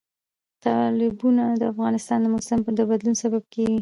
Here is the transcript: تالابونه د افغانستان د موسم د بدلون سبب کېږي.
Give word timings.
تالابونه 0.63 1.43
د 1.61 1.63
افغانستان 1.73 2.19
د 2.21 2.25
موسم 2.33 2.59
د 2.77 2.81
بدلون 2.89 3.15
سبب 3.23 3.43
کېږي. 3.53 3.69